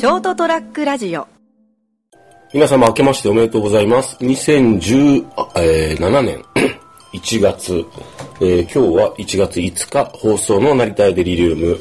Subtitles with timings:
[0.00, 1.28] ショートトラックラジオ
[2.54, 4.16] 皆様明けましておめでとうございます。
[4.24, 6.42] 2017年
[7.12, 7.84] 1月、
[8.40, 11.78] えー今日は1月5日放送の成田屋デリリウム、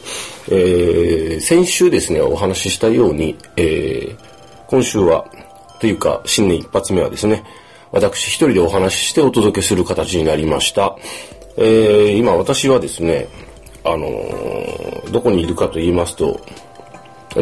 [0.50, 4.18] えー先週ですね、お話ししたように、えー
[4.68, 5.24] 今週は、
[5.80, 7.46] というか新年一発目はですね、
[7.94, 10.98] 私一人でお話ししてお届けする形になりました。
[11.56, 13.30] えー今私はですね、
[13.86, 16.42] あのーどこにいるかと言いますと、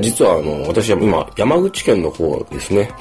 [0.02, 2.92] 実はあの、私は今、山口県の方ですね。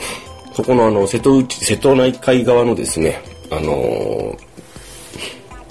[0.52, 4.36] そこのあの、瀬戸内、瀬戸内海側のですね、あの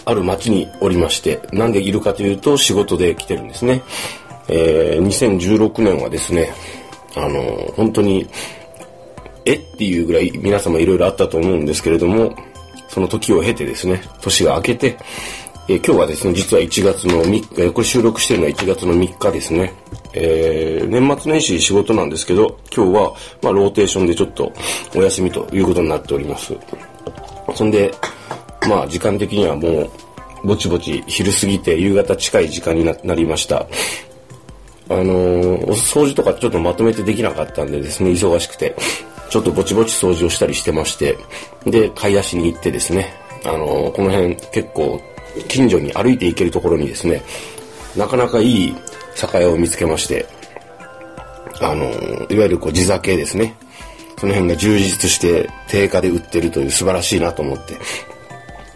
[0.06, 3.82] ある町におりまして、なんでいるかというと仕事で来てるんですね。
[4.48, 6.54] えー2016年はですね、
[7.16, 7.42] あの
[7.76, 8.30] 本当に、
[9.46, 12.36] えっていうぐらい皆様いろいろあったと思うんですけれども、
[12.88, 14.98] その時を経てですね、年が明けて、
[15.68, 19.74] えー今日はですね、実は1月の3日、これ収録してるのは1月の3日ですね。
[20.18, 24.54] えー年末年始仕事なんですけど、今日は、まあ、ローテーションでちょっと
[24.96, 26.56] お休みということになっております。
[27.54, 27.92] そんで、
[28.70, 29.92] まあ、時間的にはも
[30.44, 33.68] う、ぼちぼち昼過ぎて夕方近い時間になりました。
[34.88, 38.76] あのーお掃除とかちょっとまとめてできなかったんでですね、忙しくて、
[39.30, 41.18] ちょっとぼちぼち掃除をしたりしてまして、
[41.66, 45.02] で、買い出しに行ってですね、あのーこの辺結構
[45.50, 47.24] 近所に歩いて行けるところにですね、
[47.98, 48.76] なかなかいい
[49.16, 50.28] 酒屋を見つけまして、
[51.62, 51.86] あの
[52.30, 53.56] いわゆるこう地酒ですね、
[54.20, 57.58] その辺が充実して定価で売ってるという素晴らしいなと思っ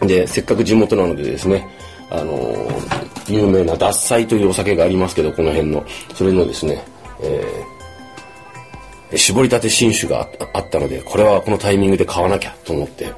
[0.00, 1.68] て、で、せっかく地元なのでですね、
[2.10, 2.68] あの
[3.28, 6.82] 有名な獺祭というお酒がありますけど、この辺の、それのですね、
[7.22, 7.80] えー
[9.16, 13.12] 絞りたて新酒がああったので、これはこのタイミングで買わなきゃと思って、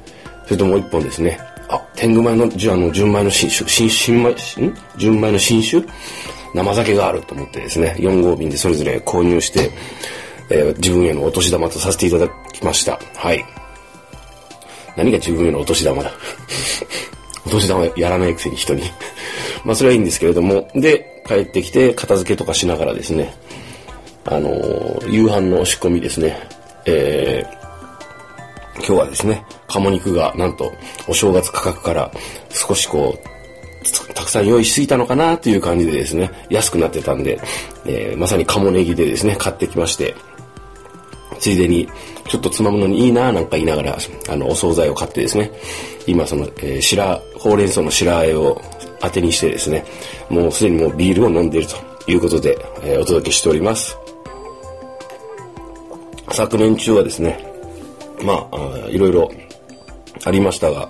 [0.45, 4.35] それともう一本ですね、あ、天狗米の、じゃあの、純米の新酒、新、新米、ん？
[4.97, 5.85] 純米の新酒？
[6.53, 9.71] 生酒があると思ってですね、4号瓶でそれぞれ購入して、
[10.49, 12.99] えー自分へのお年玉とさせていただきました。
[13.15, 13.43] はい。
[14.95, 16.11] 何が自分へのお年玉だ？
[17.45, 18.83] お年玉やらないくせに人に。
[19.65, 23.33] まあそれはいいんですけれども、で、帰ってきて片付けとかしながらですね、
[24.25, 26.37] あのー夕飯の仕込みですね、
[26.85, 27.63] えー
[28.75, 30.71] 今日はですね、鴨肉がなんと
[31.07, 32.11] お正月価格から
[32.49, 33.32] 少しこう、
[34.13, 37.39] たくさん用意しすぎたのかなという感じでですね、安くなってたんで、
[37.85, 40.15] えーまさに鴨ネギでですね、買ってきまして、
[41.39, 41.89] ついでに、
[42.27, 43.97] ちょっとつまむのにいいななんか言いながら、
[44.29, 45.51] あの、お惣菜を買ってですね、
[46.07, 48.61] 今その、えー白、ほうれん草の白あえを
[49.01, 49.85] 当てにしてですね、
[50.29, 53.97] もうすでにもうビールを飲んでいるということで、えーお届けしております。
[56.31, 57.45] 昨年中はですね、
[58.23, 59.31] まあ、あーいろいろ
[60.23, 60.89] ありましたが、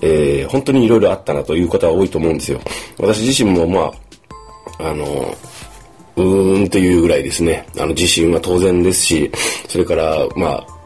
[0.00, 2.60] えー本当にいろいろあったなという方は多いと思うんですよ。
[2.98, 3.92] 私自身もま
[4.78, 5.36] あ、あの、
[6.16, 9.30] うーんというぐらいですね、あの、自信は当然ですし、
[9.68, 10.78] それから、まあ、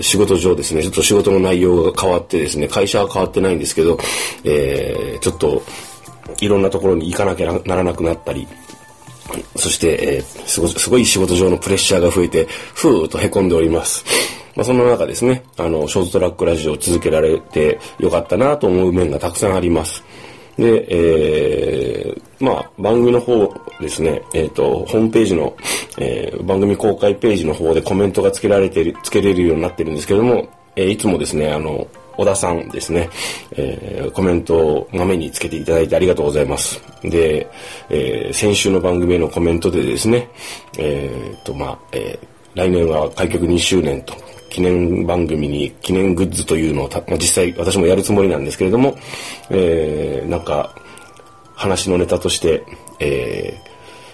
[0.00, 3.98] 仕事上ですね、ちょっと仕事の内容が変わってですね、会社は変わってないんですけど、
[4.44, 5.62] えーちょっと、
[6.40, 8.46] いろんなところに行かなきゃならなくなったり、
[9.56, 14.04] そして、えーすごすごい仕事上のプレッシャーが増えて、ふーっと凹んでおります。
[14.54, 20.04] まあ、そんな中ですね、あの、ショートトラックラジオを続けられてよかったなと思う面がたくさんあります。
[20.56, 25.56] で、えーまあ、番組の方ですね、えっ、と、ホームページの、
[25.98, 33.08] えー番組公開ページの方でコメントがつけられてる、つけれるようになってるんですけども、えーいつもですね、あの、小田さんですね、
[33.52, 36.82] えーコメントを画面につけていただいてありがとうございます。
[37.02, 37.48] で、
[37.88, 40.28] えー先週の番組へのコメントでですね、
[40.78, 44.14] えーと、まあ、えー来年は開局2周年と、
[44.52, 48.98] 記念番組に記念グッズというのを、まあ、実際私もやるつもりなんですけれども、
[49.48, 50.74] えーなんか、
[51.54, 52.62] 話のネタとして、
[53.00, 53.72] えー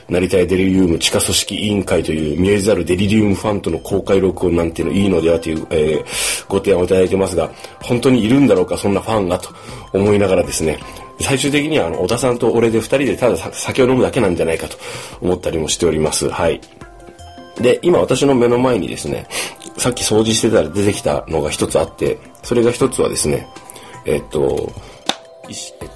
[0.08, 7.50] 成田屋デリリウム地下組織委員会という見えざるデリリウムファンとの公開録音なんていうのいいのではという、えーご提案をいただいてますが、
[7.82, 9.50] 本当にいるんだろうか、そんなファンがと
[9.92, 10.78] 思いながらですね、
[11.20, 14.78] 最終的にはあの、小田さんと俺で二人でただ酒を飲むだけなんじゃないかと
[15.20, 16.30] 思ったりもしております。
[16.30, 16.60] はい。
[17.60, 19.26] で、今私の目の前にですね、
[19.76, 23.48] さっき掃除してたら出てきたのが一つあって、それが一つはですね、
[24.04, 24.72] えっと、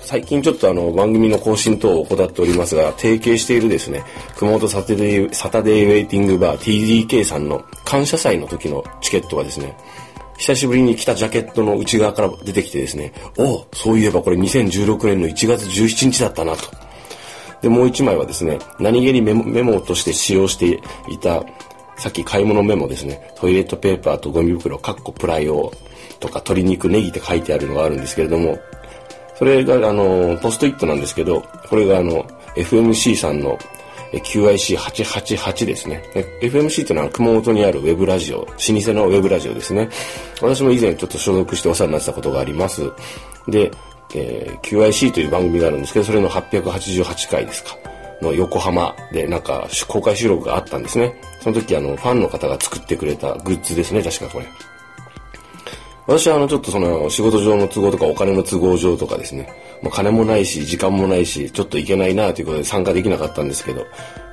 [0.00, 4.04] 最近ちょっとあの番組の更新等を怠っておりますが、提携しているですね、
[4.36, 9.76] 熊本サタデーサタデーウェイティングバー TDK さんの感謝祭の時のチケットがですね、
[10.38, 16.81] 久しぶりに着たジャケットの内側から出てきてですね、おうそういえばこれ2016年の1月17日だったなと。
[17.62, 21.44] で、もう一枚はですね、何気にメモメモとして使用していた、
[21.96, 25.72] さっき買い物メモですね、トイレットペーパーとゴミ袋、カッコプライオ
[26.18, 28.58] とか鶏肉、ネギって書いてあるのがあるんですけれども、
[29.38, 32.26] それがあの、ポストイットなんですけど、これがあの、
[32.56, 33.58] FMC さんの、
[34.12, 36.02] QIC888 ですね。
[36.42, 39.88] FMC っていうのは熊本にあるウェブラジオ、老舗のウェブラジオですね。
[40.42, 42.92] 私も以前ちょっと所属してお世話になってたことがあります。
[43.48, 43.70] で、
[44.14, 47.76] えー、QIC という番組があるんですけど、それの888回ですか。
[48.22, 51.14] の横浜でなんか公開収録があったんですね。
[51.40, 54.46] その時あのファンの方が作ってくれたグッズですね、確かこれ。
[56.06, 63.84] 私はあのちょっとその仕事上の都合とかお金の都合上とかですね、まあ、金もないし時間もないしちょっといけないなということで参加できなかったんですけど、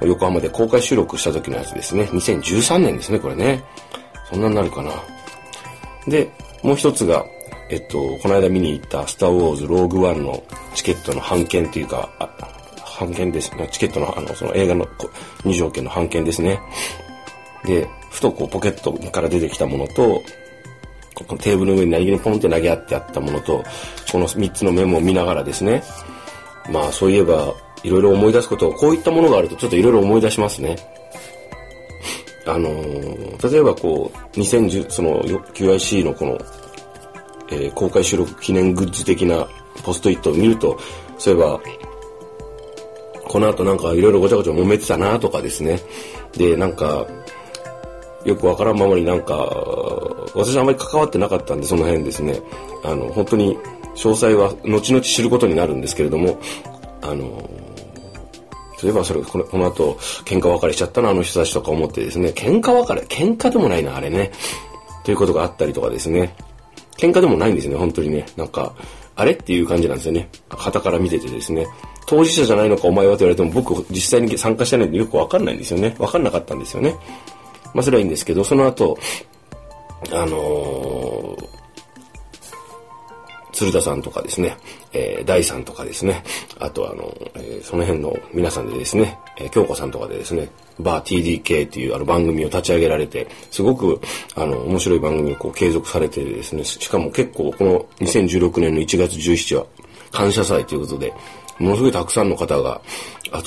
[0.02, 3.64] 横浜で公開収録した時のやつですね、2013年ですね、これね。
[4.30, 4.92] そんなになるかな。
[6.08, 6.30] で、
[6.62, 7.26] もう一つが、
[7.70, 10.44] えっと、この間見に行ったスターウォーズローグワンの
[10.74, 12.10] チケットの半券というか、
[12.84, 13.70] 半券ですね。
[13.72, 14.88] チケットの、あの、その映画の
[15.46, 16.60] 入場券の半券ですね。
[17.64, 20.22] で、ふとこうポケットから出てきたものと、
[21.28, 23.64] このテーブルの上に何気にポンって投げ合ってあったものと、
[24.12, 25.84] この3つのメモを見ながらですね、
[26.72, 30.76] まあそういえば、いろいろ思い出すことを、こういったものがあるとちょっといろいろ思い出しますね。
[32.46, 36.38] あのー、例えばこう、2010、その QIC のこの、
[37.52, 39.48] えー、公開収録記念グッズ的な
[39.84, 40.78] ポストイットを見ると、
[41.18, 41.60] そういえば、
[43.28, 45.80] この後なんかいろいろごちゃごちゃ揉めてたなとかですね。
[46.34, 47.06] で、なんか、
[48.26, 49.36] よくわからんままになんか、
[50.36, 52.40] 私あんまり関わってなかったんで、その辺ですね。
[52.84, 53.58] あの、本当に
[53.96, 56.40] 詳細は後々知ることになるんですけれども、
[57.02, 57.50] あの、
[58.82, 63.02] 例えばそれこのこの後喧嘩別れしちゃったなあの人たちとか思ってですね喧嘩別れ？
[63.02, 64.32] 喧嘩でもないなあれね
[65.04, 66.34] ということがあったりとかですね
[67.00, 68.26] 喧嘩でもないんですね本当にね。
[68.36, 68.76] なんか
[69.16, 70.30] あれっていう感じなんですよね。
[70.50, 71.66] 旗から見ててですね。
[72.06, 75.96] 当事者じゃないのかお前はと言われても僕実際に参加してないんでよくわかんないんですよね。
[75.98, 76.96] わかんなかったんですよね。
[77.74, 78.98] まあそれはいいんですけど、その後、
[80.12, 81.48] あのー、
[83.54, 84.58] 鶴田さんとかですね、
[84.92, 86.24] えー、大さんとかですね、
[86.60, 90.50] あとあの、えー、その辺の皆さんでですね、えー、京子さんとかでですね、
[90.80, 94.00] バー TDK っていうあの番組を立ち上げられて、すごく
[94.36, 99.66] あの面白い番組をこう継続されてですね、しかも結構この2016年の1月17日は
[100.12, 101.14] 感謝祭ということで、
[101.60, 102.82] ものすごいたくさんの方が、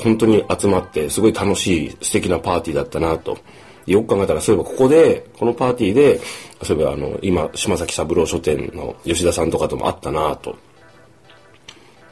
[0.03, 3.39] 本当に集まって、すごい楽しい素敵なパーティーだったなと。
[3.87, 6.21] よく考えたら、そういえばここで、このパーティーで、
[6.63, 10.57] そういえばあの、今、島崎三郎書店の吉田さんとかともあったなと。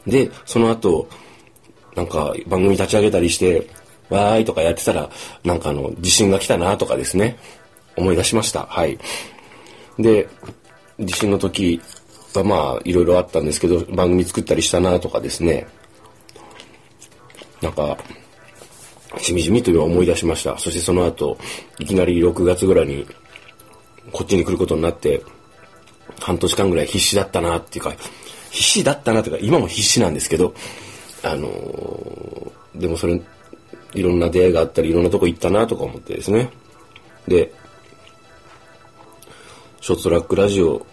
[0.07, 1.09] で、その後、
[1.97, 3.69] なんか番組立ち上げたりして、
[4.09, 5.09] わーいとかやってたら、
[5.45, 7.39] なんかあの、地震が来たなとかですね、
[7.97, 8.67] 思い出しました。
[8.67, 8.99] はい。
[9.99, 10.29] で、
[10.99, 11.81] 地震の時
[12.35, 15.67] はまあ、いろいろあったんですけど、番組作ったりしたなとかですね、
[17.61, 17.99] なんか、
[19.19, 20.59] しみじみというのを思い出しました。
[20.59, 21.37] そしてその後、
[21.79, 23.07] いきなり6月ぐらいに、
[24.13, 25.23] こっちに来ることになって、
[26.21, 27.95] 半年間ぐらい必死だったなっていうか、
[28.51, 30.55] 必死だったなというか、今も必死なんですけど、
[31.23, 33.21] あのー、でもそれ、
[33.95, 36.51] いろんな出会いがあったり、いろんなとこ行ったなとか思ってですね。
[37.27, 37.53] で、
[39.81, 40.87] ショートラックラジオ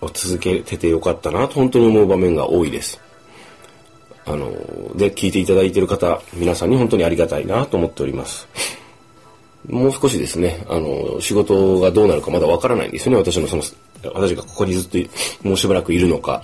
[0.00, 3.00] を続けててよかったなと本当に思う場面が多いです。
[4.26, 4.50] あの、
[4.96, 8.48] で、聞いていただいてる方、皆さんに本当にありがたいなと思っております。
[9.68, 13.18] もう少しですね、あの、仕事がどうなるかまだわからないんですよね。
[13.18, 13.62] 私のその、
[14.14, 16.42] 私がここにずっともうしばらくいるのか、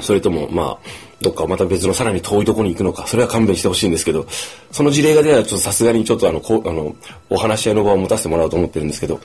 [0.00, 0.88] それとも、まあ、
[1.20, 4.26] どっかまた別のさらに遠いところに行くのか、それは勘弁してほしいんですけど、
[4.70, 6.94] その事例が出たらちょっとさすがにちょっとあの、こうあの、
[7.30, 9.20] お話し合いの場を持たせてもらおうと思ってるんですけど、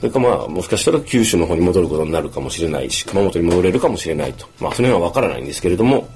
[0.00, 4.46] それかまあ、もしかしたら九州の方に戻ることになるかもしれないし、熊本に戻れるかもしれないと。
[4.60, 6.08] まあ、その辺はわからないんですけれども、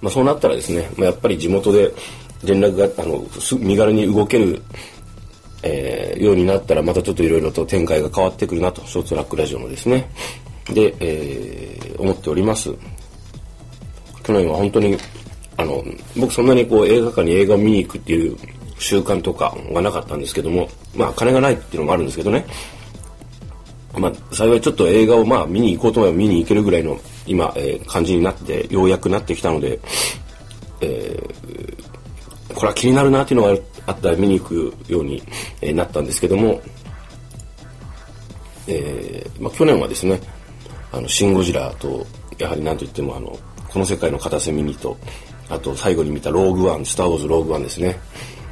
[0.00, 1.92] まあ、そうなったらですね、まあ、やっぱり地元で
[2.44, 3.24] 連絡があの
[3.58, 4.62] 身軽に動ける、
[5.62, 10.10] えー、ようになったらまたちょっといろいろと展開が変わってくるなとショートラックラジオのですね
[10.72, 12.70] で、えー、思っております。
[14.22, 14.96] 去年は本当に
[15.56, 15.84] あの
[16.16, 18.36] 僕そんなにこう映画館に映画を見に行くっていう
[18.78, 22.46] 習慣とかがなかったんですけどもまあ金がないっていうのもあるんですけどね。
[23.96, 29.78] まあ幸いちょっと映画をまあ見に行こうと思えば見に行けるぐらいの今、えー、感じになってようやくなってきたので、
[30.80, 33.56] えー、これは気になるなっていうのが
[33.86, 35.22] あったら見に行くように、
[35.60, 36.60] えー、なったんですけども、
[38.66, 40.20] えーまあ、去年はですね
[40.94, 42.06] 「あのシン・ゴジラ」と
[42.38, 44.96] やはり何といってもあのこの世界の片隅にと
[45.48, 47.98] あと最後に見た「ローグワン」「スター・ウォーズ・ローグワン」ですね、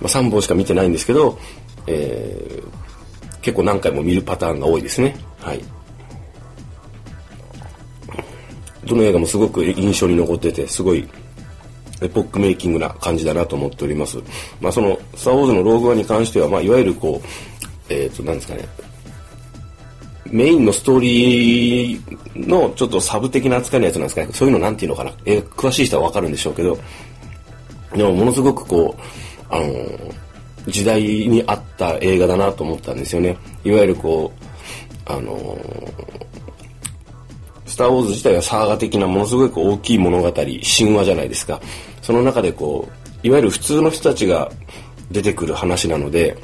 [0.00, 1.38] まあ、3本しか見てないんですけど、
[1.86, 5.16] えー、結構何回も見るパターンが多いですね。
[5.40, 5.60] はい。
[8.84, 11.08] どの映画もすごく印象に残ってて、すごい
[12.00, 14.18] エポックメイキングな感じだなと思っております。
[14.60, 18.68] まあその、スター・ウォーズのローグワンに関しては、まあいわゆるこう、えっ、ー、と、なんですかね、
[20.32, 24.28] メインのストーリーのちょっとサブ的な扱いのやつなんですかね。
[24.32, 25.12] そういうのなんていうのかな。
[25.26, 26.78] えー、詳しい人はわかるんでしょうけど、
[27.94, 29.66] でもものすごくこう、あの、
[30.68, 33.36] 時代に合った映画だなと思ったんですよね。
[33.62, 35.58] いわゆるこう、あの、
[37.66, 40.50] スター・ウォーズ自体はサーガ的なものすごく大きい物語、神
[40.96, 41.60] 話じゃないですか。
[42.00, 42.88] その中でこ
[43.22, 44.50] う、いわゆる普通の人たちが
[45.10, 46.36] 出てくる話なので、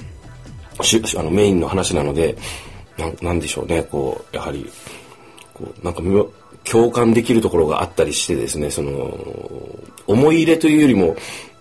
[1.17, 2.37] あのメインの話なので、
[2.99, 4.71] ななんでしょうね、こう、やはり、
[5.55, 6.03] こう、なんか
[6.65, 9.19] 共感できるところがあったりしてですね、その、
[10.07, 11.17] 思い入れというよりも、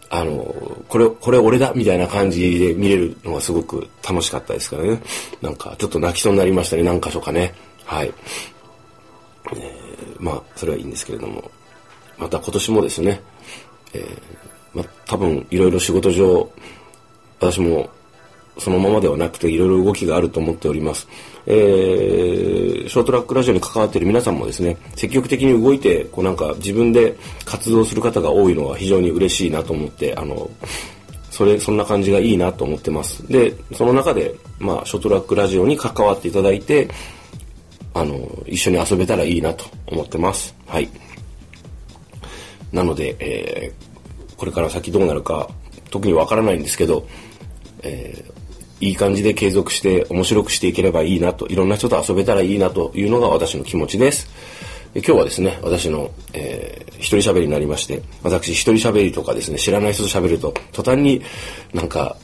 [0.10, 0.56] あの、
[0.88, 5.01] これ、これ俺だみたいな感じで見れるのがすごく楽しかったですからね。
[5.41, 7.53] なんか、ちょっと泣きそうになりましたね、何箇所かね。
[7.86, 8.13] はい。
[9.53, 11.51] えー、まあ、それはいいんですけれども。
[12.17, 13.22] また今年もですね、
[13.94, 16.50] えー、ま、多分、いろいろ仕事上、
[17.39, 17.89] 私も
[18.60, 21.08] そのままではなくていろいろ動きがあると思っております。
[21.46, 30.50] えー、ショートラックラジオに関わっている皆さんもですね、積極的に動いて、こうなんか自分で活動する方が多いのは非常に嬉しいなと思って、あの、
[31.32, 33.26] それ、そんな感じがいいなと思ってます。
[33.32, 36.90] で、その中で、まあ、ショートラックラジオに関わっていただいて、
[37.94, 40.56] あの、一緒に遊べたらいいなと思ってます。
[40.66, 40.90] はい。
[42.72, 45.48] なので、えー、これから先どうなるか、
[45.90, 47.08] 特にわからないんですけど、
[47.84, 48.37] えー、
[48.79, 54.27] いい感じで継続して面白くしていければいいなと、いろんな人と遊べたらいいなというのが私の気持ちです。
[54.93, 61.22] で今日はですね、私の、えー、一人喋りになりまして、私一人喋りとかですね、知らない人と喋ると、途端に
[61.74, 62.17] なんか、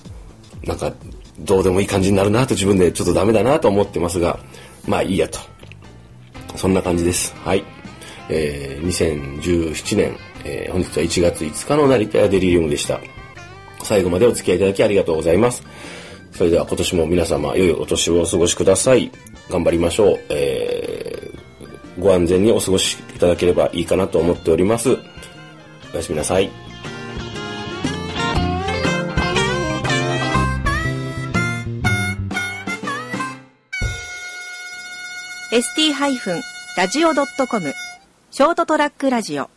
[0.63, 0.93] なんか、
[1.39, 4.39] どうでもいい感じになるなと自分でちょっとダメだなと思ってますが、
[4.87, 5.39] まあいいやと。
[6.55, 7.33] そんな感じです。
[7.43, 7.63] はい。
[8.29, 8.87] えー、
[9.41, 12.99] 2017年、えー、本日は1月5日の成田屋デリリウムでした。
[13.83, 15.63] 最後までお付き合いいただきありがとうございます。
[16.33, 19.11] それでは今年も皆様良いお年をお過ごしください。
[19.49, 20.19] 頑張りましょう。
[20.29, 24.97] えー、ご安全にお過ごしいただければいいかなと思っております。
[25.93, 26.49] おやすみなさい。
[35.51, 37.73] st-radio.com
[38.31, 39.51] ショートトラックラジオ